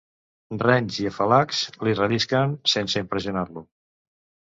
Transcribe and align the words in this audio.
Renys 0.61 0.95
i 1.01 1.03
afalacs 1.09 1.59
li 1.87 1.93
rellisquen, 1.99 2.55
sense 2.73 3.05
impressionar-lo. 3.05 3.65